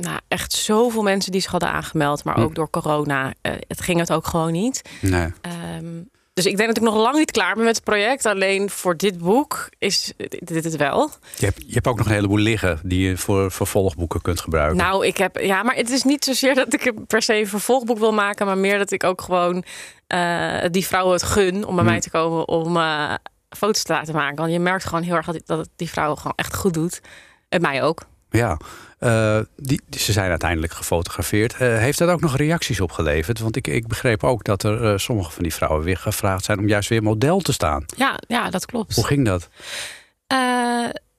nou, 0.02 0.20
echt 0.28 0.52
zoveel 0.54 1.04
mensen 1.04 1.32
die 1.32 1.42
zich 1.42 1.52
hadden 1.52 1.70
aangemeld, 1.70 2.24
maar 2.24 2.36
Hm. 2.36 2.42
ook 2.42 2.56
door 2.56 2.70
corona. 2.70 3.34
het 3.68 3.82
ging 3.82 4.00
het 4.00 4.12
ook 4.12 4.28
gewoon 4.28 4.52
niet. 4.52 4.82
Nee. 5.02 5.28
Ehm, 5.42 6.02
dus 6.34 6.46
ik 6.46 6.58
denk 6.58 6.68
dat 6.68 6.78
ik 6.78 6.84
nog 6.84 6.96
lang 6.96 7.16
niet 7.18 7.32
klaar 7.32 7.56
ben 7.56 7.64
met 7.64 7.76
het 7.76 7.84
project. 7.84 8.26
Alleen 8.26 8.70
voor 8.70 8.98
dit 8.98 9.18
boek 9.18 9.70
is 9.78 10.14
dit 10.40 10.64
het 10.64 10.76
wel. 10.76 11.10
Je, 11.38 11.46
hebt, 11.46 11.64
je 11.68 11.74
hebt 11.74 11.88
ook 11.88 11.98
nog 11.98 12.06
een 12.06 12.14
heleboel 12.14 12.38
liggen 12.38 12.80
die 12.84 13.08
je 13.10 13.18
voor 13.18 13.52
vervolgboeken 13.52 14.22
kunt 14.22 14.42
gebruiken. 14.42 14.78
Nou, 14.78 15.06
ik 15.06 15.18
heb. 15.18 15.40
Ja, 15.40 15.64
maar 15.64 15.76
het 15.76 15.90
is 15.90 16.04
niet 16.04 16.24
zozeer 16.24 16.56
dat 16.56 16.74
ik 16.74 16.86
er 16.86 16.94
per 16.94 17.22
se 17.22 17.36
een 17.36 17.48
vervolgboek 17.48 17.98
wil 18.00 18.14
maken, 18.14 18.46
maar 18.46 18.58
meer 18.58 18.78
dat 18.78 18.92
ik 18.92 19.04
ook 19.04 19.22
gewoon 19.22 19.64
eh, 20.08 20.64
die 20.72 20.88
vrouwen 20.88 21.14
het 21.14 21.24
gun 21.24 21.66
om 21.66 21.76
bij 21.76 21.84
Hm. 21.84 21.90
mij 21.90 22.00
te 22.00 22.10
komen 22.10 22.48
om 22.48 22.78
eh, 22.78 23.14
foto's 23.50 23.84
te 23.84 23.94
laten 23.94 24.14
maken. 24.14 24.36
Want 24.36 24.52
je 24.52 24.60
merkt 24.60 24.86
gewoon 24.86 25.04
heel 25.04 25.16
erg 25.16 25.26
dat, 25.46 25.70
die 25.76 25.90
vrouwen 25.90 26.18
gewoon 26.18 26.34
echt 26.36 26.56
goed 26.56 26.74
doet. 26.74 27.02
En 27.50 27.62
mij 27.62 27.84
ook. 27.84 28.02
Ja, 28.38 28.58
eh, 29.00 29.40
die, 29.56 29.82
ze 29.90 30.12
zijn 30.12 30.30
uiteindelijk 30.30 30.74
gefotografeerd. 30.74 31.54
Eh, 31.54 31.78
heeft 31.78 31.98
dat 31.98 32.10
ook 32.10 32.22
nog 32.22 32.38
reacties 32.38 32.80
opgeleverd? 32.80 33.40
Want 33.40 33.56
ik, 33.56 33.68
ik 33.68 33.88
begreep 33.88 34.24
ook 34.24 34.44
dat 34.44 34.64
er 34.64 34.92
eh, 34.92 34.98
sommige 34.98 35.32
van 35.32 35.44
die 35.44 35.54
vrouwen 35.54 35.84
weer 35.84 35.98
gevraagd 35.98 36.46
zijn 36.46 36.60
om 36.60 36.68
juist 36.68 36.90
weer 36.90 37.04
model 37.04 37.40
te 37.40 37.54
staan. 37.54 37.86
Ja, 37.96 38.20
ja 38.28 38.50
dat 38.50 38.66
klopt. 38.66 38.96
Hoe 38.96 39.06
ging 39.06 39.26
dat? 39.26 39.50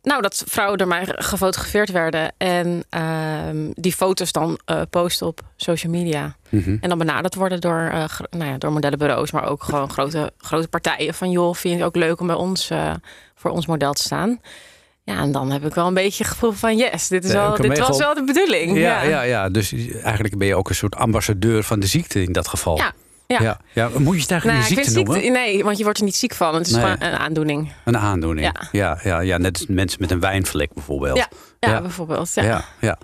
Nou, 0.03 0.23
dat 0.23 0.45
vrouwen 0.47 0.79
door 0.79 0.89
mij 0.89 1.05
gefotografeerd 1.07 1.91
werden 1.91 2.33
en 2.37 2.85
ehm, 2.89 3.71
die 3.75 3.93
foto's 3.93 4.33
dan 4.33 4.59
posten 4.91 5.27
op 5.27 5.41
social 5.57 5.93
media. 5.93 6.37
Mhm. 6.49 6.77
En 6.81 6.89
dan 6.89 6.99
benaderd 6.99 7.35
worden 7.35 7.61
door, 7.61 7.93
nou 8.31 8.51
ja, 8.51 8.59
door 8.59 8.73
modellenbureaus, 8.73 9.31
maar 9.31 9.49
ook 9.49 9.63
gewoon 9.63 9.91
grote, 9.91 10.33
grote 10.39 10.69
partijen. 10.69 11.15
Van 11.15 11.31
joh, 11.31 11.55
vind 11.55 11.75
je 11.75 11.81
het 11.81 11.89
ook 11.89 11.97
leuk 11.97 12.21
om 12.21 12.27
bij 12.27 12.37
ons 12.37 12.71
voor 13.35 13.51
ons 13.51 13.67
model 13.67 13.93
te 13.93 14.03
staan? 14.03 14.41
Ja, 15.05 15.19
en 15.19 15.33
dan 15.33 15.51
heb 15.51 15.65
ik 15.67 15.75
wel 15.75 15.87
een 15.87 15.95
beetje 15.95 16.23
het 16.25 16.33
gevoel 16.33 16.53
van 16.53 16.77
yes, 16.77 17.09
dit, 17.09 17.25
is 17.25 17.33
wel, 17.33 17.57
dit 17.57 17.79
was 17.79 17.99
wel 17.99 18.15
de 18.15 18.25
bedoeling. 18.25 18.79
Ja, 18.79 19.03
ja. 19.03 19.23
Ja, 19.23 19.49
dus 19.49 19.73
eigenlijk 20.03 20.39
ben 20.39 20.47
je 20.47 20.57
ook 20.57 20.69
een 20.69 20.75
soort 20.75 20.97
ambassadeur 20.97 21.63
van 21.63 21.81
de 21.81 21.87
ziekte 21.87 22.23
in 22.23 22.33
dat 22.33 22.49
geval. 22.49 22.77
Ja, 22.77 22.93
ja. 23.27 23.43
ja. 23.43 23.61
ja. 23.73 23.89
Moet 23.99 24.15
je 24.15 24.21
het 24.21 24.31
eigenlijk 24.31 24.61
Nou, 24.61 24.75
ziekte 24.75 24.93
noemen? 25.03 25.33
nee, 25.33 25.65
want 25.65 25.77
je 25.79 25.83
wordt 25.85 25.99
er 25.99 26.05
niet 26.05 26.17
ziek 26.17 26.35
van. 26.35 26.55
Het 26.55 26.67
is 26.67 26.73
Nee. 26.73 26.83
gewoon 26.83 26.97
een 27.13 27.19
aandoening. 27.19 27.73
Een 27.85 27.99
aandoening. 27.99 28.47
Ja. 28.47 28.69
Ja. 28.73 28.99
Ja, 29.03 29.21
ja, 29.21 29.37
net 29.39 29.57
als 29.59 29.67
mensen 29.67 30.01
met 30.01 30.11
een 30.11 30.21
wijnvlek 30.21 30.73
bijvoorbeeld. 30.75 31.29
Ja, 31.61 31.81
bijvoorbeeld. 31.81 32.35
Ja. 32.35 32.65
ja. 32.81 32.99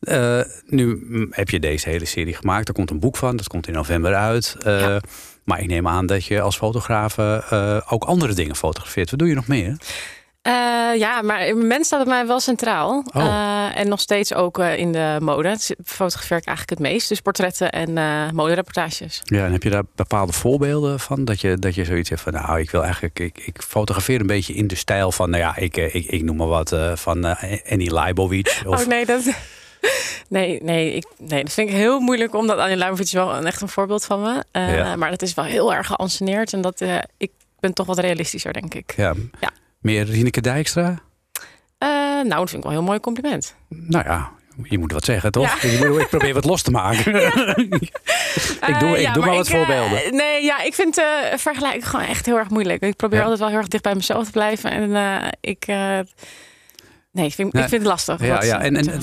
Eh, 0.00 0.40
nu 0.66 0.98
heb 1.30 1.50
je 1.50 1.60
deze 1.60 1.88
hele 1.88 2.04
serie 2.04 2.34
gemaakt. 2.34 2.68
Er 2.68 2.74
komt 2.74 2.90
een 2.90 3.00
boek 3.00 3.16
van. 3.16 3.36
Dat 3.36 3.48
komt 3.48 3.66
in 3.66 3.72
november 3.74 4.14
uit. 4.14 4.56
Eh, 4.64 4.80
Ja. 4.80 5.00
Maar 5.44 5.60
ik 5.60 5.66
neem 5.66 5.88
aan 5.88 6.06
dat 6.06 6.24
je 6.24 6.40
als 6.40 6.56
fotograaf 6.56 7.18
eh, 7.18 7.76
ook 7.88 8.04
andere 8.04 8.34
dingen 8.34 8.56
fotografeert. 8.56 9.10
Wat 9.10 9.18
doe 9.18 9.28
je 9.28 9.34
nog 9.34 9.46
meer? 9.46 9.76
Uh, 10.48 10.98
ja, 10.98 11.22
maar 11.22 11.40
het 11.40 11.56
moment 11.56 11.86
staat 11.86 12.04
bij 12.04 12.14
mij 12.14 12.26
wel 12.26 12.40
centraal. 12.40 13.04
Oh. 13.12 13.24
Uh, 13.24 13.78
en 13.78 13.88
nog 13.88 14.00
steeds 14.00 14.34
ook 14.34 14.58
uh, 14.58 14.78
in 14.78 14.92
de 14.92 15.16
mode. 15.20 15.56
Fotografeer 15.84 16.36
ik 16.36 16.46
eigenlijk 16.46 16.80
het 16.80 16.88
meest. 16.88 17.08
Dus 17.08 17.20
portretten 17.20 17.70
en 17.70 18.34
modereportages. 18.34 19.20
Ja, 19.24 19.44
en 19.44 19.52
heb 19.52 19.62
je 19.62 19.70
daar 19.70 19.82
bepaalde 19.94 20.32
voorbeelden 20.32 21.00
van? 21.00 21.24
Dat 21.24 21.40
je, 21.40 21.58
dat 21.58 21.74
je 21.74 21.84
zoiets 21.84 22.08
hebt 22.08 22.20
van, 22.20 22.32
nou, 22.32 22.60
ik 22.60 22.70
wil 22.70 22.82
eigenlijk... 22.82 23.18
Ik, 23.18 23.38
ik 23.44 23.62
fotografeer 23.62 24.20
een 24.20 24.26
beetje 24.26 24.54
in 24.54 24.66
de 24.66 24.74
stijl 24.74 25.12
van, 25.12 25.30
nou 25.30 25.42
ja, 25.42 25.56
ik, 25.56 25.76
ik, 25.76 26.06
ik 26.06 26.22
noem 26.22 26.36
maar 26.36 26.46
wat, 26.46 26.76
van 26.94 27.24
Annie 27.68 27.92
Leibovitz. 27.92 28.62
Of... 28.66 28.80
Oh 28.80 28.86
nee, 28.86 29.06
dat... 29.06 29.22
Nee, 30.28 30.62
nee, 30.62 30.92
ik, 30.92 31.06
nee, 31.18 31.42
dat 31.44 31.52
vind 31.52 31.68
ik 31.68 31.74
heel 31.74 32.00
moeilijk, 32.00 32.34
omdat 32.34 32.58
Annie 32.58 32.76
Leibovitz 32.76 33.12
wel 33.12 33.34
een, 33.34 33.46
echt 33.46 33.60
een 33.60 33.68
voorbeeld 33.68 34.04
van 34.04 34.22
me. 34.22 34.44
Ja. 34.52 34.96
Maar 34.96 35.10
dat 35.10 35.22
is 35.22 35.34
wel 35.34 35.44
heel 35.44 35.74
erg 35.74 35.86
geanceneerd. 35.86 36.52
En 36.52 36.60
dat, 36.60 36.82
ik 37.16 37.30
ben 37.60 37.72
toch 37.72 37.86
wat 37.86 37.98
realistischer, 37.98 38.52
denk 38.52 38.74
ik. 38.74 38.94
Ja. 38.96 39.14
ja. 39.40 39.50
Meer 39.80 40.04
Rieneke 40.04 40.40
Dijkstra? 40.40 40.88
Uh, 40.88 41.88
nou, 42.24 42.28
dat 42.28 42.50
vind 42.50 42.52
ik 42.52 42.62
wel 42.62 42.72
een 42.72 42.78
heel 42.78 42.82
mooi 42.82 43.00
compliment. 43.00 43.54
Nou 43.68 44.04
ja, 44.04 44.30
je 44.62 44.78
moet 44.78 44.92
wat 44.92 45.04
zeggen, 45.04 45.32
toch? 45.32 45.62
Ja. 45.62 46.00
Ik 46.00 46.08
probeer 46.08 46.34
wat 46.34 46.44
los 46.44 46.62
te 46.62 46.70
maken. 46.70 47.20
Ja. 47.20 47.56
ik 48.72 48.80
doe, 48.80 49.00
ik 49.00 49.14
doe 49.14 49.24
maar, 49.24 49.34
wat 49.34 49.48
voorbeelden. 49.48 50.06
Uh, 50.06 50.12
nee, 50.12 50.44
ja, 50.44 50.62
ik 50.62 50.74
vind 50.74 50.98
uh, 50.98 51.04
vergelijken 51.36 51.82
gewoon 51.82 52.06
echt 52.06 52.26
heel 52.26 52.36
erg 52.36 52.50
moeilijk. 52.50 52.82
Ik 52.82 52.96
probeer 52.96 53.20
altijd 53.20 53.38
wel 53.38 53.48
heel 53.48 53.58
erg 53.58 53.68
dicht 53.68 53.82
bij 53.82 53.94
mezelf 53.94 54.24
te 54.24 54.30
blijven. 54.30 54.70
En 54.70 55.32
ik 55.40 55.66
Nee, 57.12 57.26
ik 57.26 57.34
vind, 57.34 57.54
ik 57.54 57.60
vind 57.60 57.72
het 57.72 57.82
lastig. 57.82 58.20
Ja, 58.20 58.42
ja. 58.42 58.60
En, 58.60 58.76
en, 58.76 59.00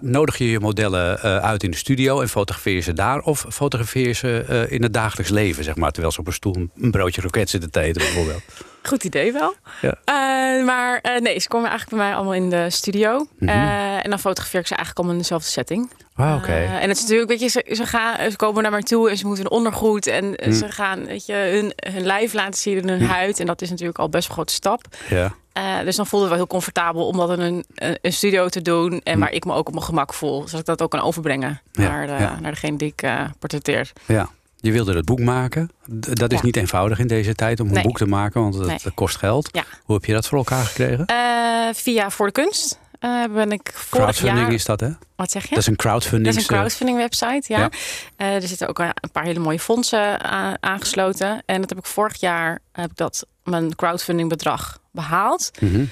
nodig 0.00 0.38
je 0.38 0.50
je 0.50 0.60
modellen 0.60 1.20
uit 1.42 1.62
in 1.62 1.70
de 1.70 1.76
studio 1.76 2.20
en 2.20 2.28
fotografeer 2.28 2.74
je 2.74 2.80
ze 2.80 2.92
daar? 2.92 3.20
Of 3.20 3.46
fotografeer 3.48 4.06
je 4.06 4.12
ze 4.12 4.66
in 4.68 4.82
het 4.82 4.92
dagelijks 4.92 5.30
leven, 5.30 5.64
zeg 5.64 5.76
maar, 5.76 5.90
terwijl 5.90 6.12
ze 6.12 6.20
op 6.20 6.26
een 6.26 6.32
stoel 6.32 6.68
een 6.76 6.90
broodje 6.90 7.20
roket 7.20 7.50
zitten 7.50 7.70
te 7.70 7.80
eten, 7.80 8.02
bijvoorbeeld? 8.02 8.42
Goed 8.82 9.04
idee 9.04 9.32
wel. 9.32 9.54
Ja. 9.80 9.88
Uh, 9.88 10.64
maar 10.66 11.00
nee, 11.20 11.38
ze 11.38 11.48
komen 11.48 11.68
eigenlijk 11.68 11.98
bij 11.98 12.06
mij 12.06 12.16
allemaal 12.16 12.34
in 12.34 12.50
de 12.50 12.70
studio. 12.70 13.18
Mm 13.18 13.48
-hmm. 13.48 13.98
en 14.02 14.10
dan 14.10 14.18
fotografeer 14.18 14.60
ik 14.60 14.66
ze 14.66 14.74
eigenlijk 14.74 14.98
allemaal 14.98 15.16
in 15.16 15.22
dezelfde 15.22 15.50
setting. 15.50 15.90
Ah, 16.14 16.34
oké. 16.34 16.44
Okay. 16.44 16.64
en 16.64 16.88
het 16.88 16.96
is 16.96 17.02
natuurlijk, 17.02 17.30
weet 17.30 17.40
je, 17.40 17.48
ze, 17.48 17.64
ze, 17.72 17.86
gaan, 17.86 18.30
ze 18.30 18.36
komen 18.36 18.62
naar 18.62 18.70
mij 18.70 18.82
toe 18.82 19.10
en 19.10 19.16
ze 19.16 19.26
moeten 19.26 19.44
een 19.44 19.50
ondergoed. 19.50 20.06
En 20.06 20.24
mm. 20.24 20.52
ze 20.52 20.68
gaan, 20.68 21.04
weet 21.04 21.26
je, 21.26 21.34
hun, 21.34 21.92
hun 21.92 22.06
lijf 22.06 22.32
laten 22.32 22.60
zien, 22.60 22.88
hun 22.88 23.00
mm. 23.00 23.06
huid. 23.06 23.40
En 23.40 23.46
dat 23.46 23.62
is 23.62 23.70
natuurlijk 23.70 23.98
al 23.98 24.08
best 24.08 24.28
een 24.28 24.34
grote 24.34 24.52
stap. 24.52 24.84
Ja. 25.08 25.34
Uh, 25.58 25.80
dus 25.84 25.96
dan 25.96 26.06
voelde 26.06 26.24
het 26.26 26.34
wel 26.34 26.44
heel 26.44 26.52
comfortabel 26.52 27.06
om 27.06 27.16
dat 27.16 27.30
in 27.30 27.40
een, 27.40 27.64
een 28.02 28.12
studio 28.12 28.48
te 28.48 28.62
doen. 28.62 29.00
En 29.02 29.18
waar 29.18 29.32
ik 29.32 29.44
me 29.44 29.52
ook 29.52 29.66
op 29.66 29.72
mijn 29.72 29.84
gemak 29.84 30.14
voel. 30.14 30.42
Zodat 30.42 30.60
ik 30.60 30.66
dat 30.66 30.82
ook 30.82 30.90
kan 30.90 31.00
overbrengen 31.00 31.60
ja, 31.72 31.82
naar, 31.82 32.06
de, 32.06 32.12
ja. 32.12 32.40
naar 32.40 32.50
degene 32.50 32.76
die 32.76 32.88
ik 32.88 33.02
uh, 33.02 33.24
portretteer. 33.38 33.92
Ja. 34.06 34.30
Je 34.60 34.72
wilde 34.72 34.94
het 34.96 35.04
boek 35.04 35.18
maken. 35.20 35.70
Dat 35.90 36.32
is 36.32 36.38
ja. 36.38 36.44
niet 36.44 36.56
eenvoudig 36.56 36.98
in 36.98 37.06
deze 37.06 37.34
tijd 37.34 37.60
om 37.60 37.76
een 37.76 37.82
boek 37.82 37.96
te 37.98 38.06
maken, 38.06 38.40
want 38.40 38.54
het 38.54 38.66
Nee. 38.66 38.78
kost 38.94 39.16
geld. 39.16 39.48
Ja. 39.52 39.64
Hoe 39.84 39.94
heb 39.96 40.04
je 40.04 40.12
dat 40.12 40.26
voor 40.26 40.38
elkaar 40.38 40.64
gekregen? 40.64 41.04
Uh, 41.10 41.74
via 41.74 42.10
Voor 42.10 42.26
de 42.26 42.32
Kunst 42.32 42.78
uh, 43.00 43.24
ben 43.34 43.52
ik 43.52 43.70
vorig 43.74 43.88
crowdfunding 43.90 44.38
jaar... 44.46 44.52
is 44.52 44.64
dat, 44.64 44.80
hè? 44.80 44.88
Wat 45.16 45.30
zeg 45.30 45.42
je? 45.42 45.48
Dat 45.48 45.58
is 45.58 45.66
een 45.66 45.76
crowdfunding. 45.76 46.24
Dat 46.34 46.42
is 46.42 46.48
een 46.48 46.56
crowdfunding 46.56 46.98
website, 46.98 47.42
ja. 47.52 47.58
Ja. 47.58 47.70
Uh, 48.16 48.34
er 48.42 48.48
zitten 48.48 48.68
ook 48.68 48.78
een 48.78 48.92
paar 49.12 49.24
hele 49.24 49.38
mooie 49.38 49.58
fondsen 49.60 50.20
aan- 50.20 50.56
aangesloten. 50.60 51.42
En 51.46 51.60
dat 51.60 51.68
heb 51.68 51.78
ik 51.78 51.86
vorig 51.86 52.20
jaar, 52.20 52.58
heb 52.72 52.90
ik 52.90 52.96
dat, 52.96 53.26
mijn 53.44 53.74
crowdfunding 53.74 54.28
bedrag 54.28 54.78
behaald. 54.92 55.50
Mhm. 55.60 55.84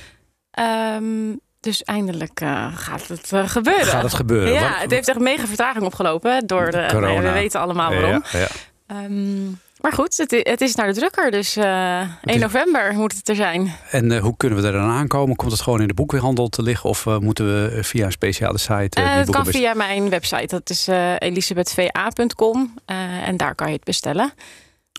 Ehm, 0.51 1.29
dus 1.69 1.85
eindelijk 1.85 2.41
uh, 2.41 2.67
gaat 2.75 3.09
het 3.09 3.31
uh, 3.35 3.49
gebeuren. 3.49 3.87
Gaat 3.87 4.03
het 4.03 4.15
gebeuren? 4.15 4.53
Ja, 4.53 4.61
Wat- 4.71 4.81
het 4.81 4.91
heeft 4.91 5.09
echt 5.09 5.19
mega 5.19 5.47
vertraging 5.47 5.85
opgelopen 5.85 6.47
door 6.47 6.71
de. 6.71 6.87
Corona. 6.91 7.07
nou 7.13 7.23
we 7.23 7.31
weten 7.33 7.61
allemaal 7.61 7.91
waarom. 7.91 8.23
Ja, 8.33 8.39
ja. 8.39 8.49
Ehm, 8.87 9.45
maar 9.81 9.93
goed, 9.93 10.17
het, 10.17 10.31
het 10.43 10.61
is 10.61 10.75
naar 10.75 10.87
de 10.87 10.95
drukker. 10.95 11.31
Dus 11.31 11.57
eh 11.57 12.01
1 12.01 12.11
is- 12.23 12.41
november 12.41 12.93
moet 12.95 13.13
het 13.17 13.29
er 13.29 13.35
zijn. 13.35 13.73
En 13.91 14.13
eh, 14.13 14.21
hoe 14.21 14.37
kunnen 14.37 14.61
we 14.61 14.67
er 14.67 14.73
dan 14.73 14.91
aankomen? 14.91 15.37
Komt 15.37 15.53
het 15.53 15.61
gewoon 15.61 15.81
in 15.81 15.89
de 15.89 15.95
boekweerhandel 15.95 16.49
te 16.49 16.63
liggen? 16.63 16.91
Of 16.91 17.07
eh, 17.07 17.19
moeten 17.19 17.45
we 17.47 17.83
via 17.85 18.05
een 18.05 18.13
speciale 18.13 18.59
site 18.59 19.01
eh, 19.01 19.05
Eh, 19.05 19.15
het 19.15 19.31
kan 19.31 19.47
via 19.47 19.75
mijn 19.75 20.09
website. 20.11 20.47
Dat 20.47 20.71
is 20.71 20.89
eh 20.89 21.15
elisabethva.com. 21.19 22.75
Eh, 22.85 23.29
en 23.29 23.37
daar 23.37 23.55
kan 23.55 23.67
je 23.67 23.73
het 23.75 23.85
bestellen. 23.85 24.33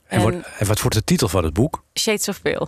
En, 0.08 0.44
en 0.60 0.68
wat 0.68 0.82
wordt 0.82 0.96
de 0.96 1.04
titel 1.04 1.28
van 1.28 1.44
het 1.44 1.54
boek? 1.54 1.84
Shades 2.00 2.28
of 2.28 2.42
Pale. 2.42 2.68